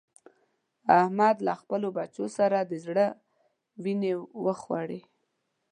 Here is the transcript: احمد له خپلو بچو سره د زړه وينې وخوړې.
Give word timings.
احمد 0.99 1.35
له 1.47 1.53
خپلو 1.61 1.87
بچو 1.97 2.25
سره 2.37 2.57
د 2.71 2.73
زړه 2.85 3.05
وينې 3.83 4.13
وخوړې. 4.45 5.01